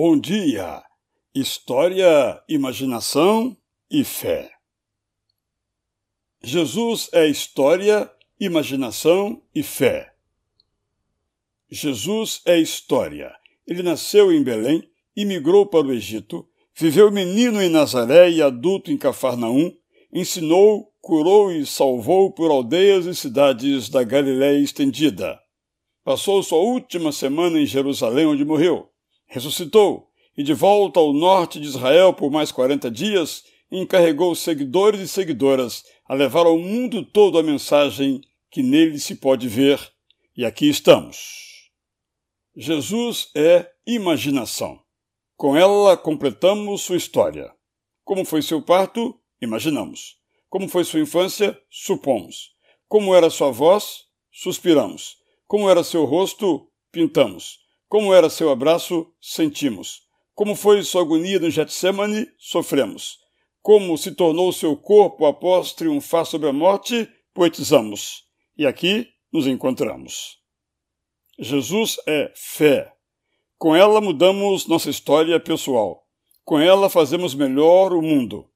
[0.00, 0.80] Bom dia!
[1.34, 3.56] História, imaginação
[3.90, 4.48] e fé.
[6.40, 8.08] Jesus é história,
[8.38, 10.14] imaginação e fé.
[11.68, 13.34] Jesus é história.
[13.66, 18.96] Ele nasceu em Belém, imigrou para o Egito, viveu menino em Nazaré e adulto em
[18.96, 19.76] Cafarnaum,
[20.12, 25.40] ensinou, curou e salvou por aldeias e cidades da Galiléia estendida.
[26.04, 28.87] Passou sua última semana em Jerusalém, onde morreu
[29.28, 35.08] ressuscitou e, de volta ao norte de Israel por mais quarenta dias, encarregou seguidores e
[35.08, 38.20] seguidoras a levar ao mundo todo a mensagem
[38.50, 39.78] que nele se pode ver,
[40.36, 41.70] e aqui estamos.
[42.56, 44.80] Jesus é imaginação.
[45.36, 47.52] Com ela completamos sua história.
[48.04, 49.20] Como foi seu parto?
[49.40, 50.16] Imaginamos.
[50.48, 51.56] Como foi sua infância?
[51.70, 52.56] Supomos.
[52.88, 54.06] Como era sua voz?
[54.32, 55.18] Suspiramos.
[55.46, 56.68] Como era seu rosto?
[56.90, 57.58] Pintamos.
[57.88, 60.02] Como era seu abraço, sentimos.
[60.34, 63.18] Como foi sua agonia no Getsemane, sofremos.
[63.62, 68.24] Como se tornou seu corpo após triunfar sobre a morte, poetizamos.
[68.56, 70.38] E aqui nos encontramos.
[71.38, 72.92] Jesus é fé.
[73.56, 76.06] Com ela mudamos nossa história pessoal.
[76.44, 78.48] Com ela fazemos melhor o mundo.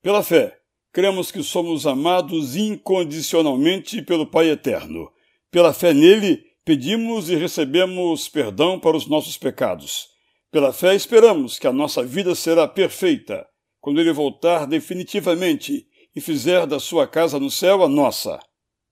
[0.00, 0.58] Pela fé,
[0.92, 5.10] cremos que somos amados incondicionalmente pelo Pai Eterno.
[5.50, 10.08] Pela fé nele, pedimos e recebemos perdão para os nossos pecados.
[10.50, 13.46] Pela fé, esperamos que a nossa vida será perfeita
[13.80, 18.40] quando Ele voltar definitivamente e fizer da sua casa no céu a nossa.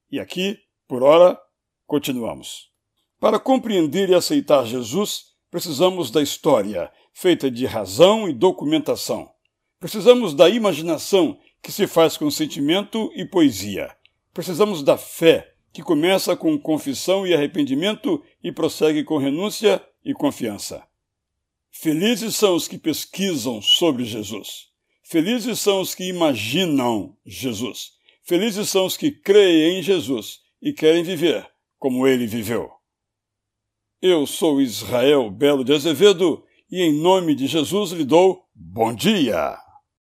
[0.09, 1.37] E aqui, por ora,
[1.85, 2.71] continuamos.
[3.19, 9.29] Para compreender e aceitar Jesus, precisamos da história, feita de razão e documentação.
[9.81, 13.91] Precisamos da imaginação, que se faz com sentimento e poesia.
[14.33, 20.87] Precisamos da fé, que começa com confissão e arrependimento e prossegue com renúncia e confiança.
[21.69, 24.69] Felizes são os que pesquisam sobre Jesus.
[25.03, 27.91] Felizes são os que imaginam Jesus.
[28.23, 31.45] Felizes são os que creem em Jesus e querem viver
[31.77, 32.71] como ele viveu.
[34.01, 39.59] Eu sou Israel Belo de Azevedo e, em nome de Jesus, lhe dou bom dia!